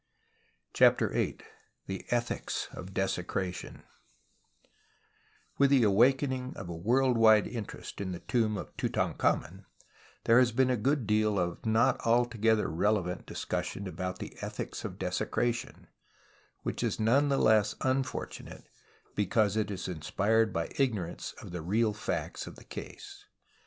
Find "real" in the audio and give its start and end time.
21.61-21.93